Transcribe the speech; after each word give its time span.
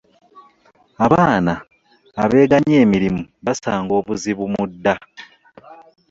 Abaana 1.05 1.53
abeeganya 2.23 2.75
emirimu 2.85 3.23
basanga 3.45 3.91
obuzibu 3.99 4.43
mu 4.53 4.63
dda. 4.71 4.95